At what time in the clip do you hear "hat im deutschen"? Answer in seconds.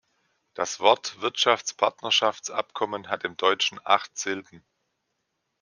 3.09-3.79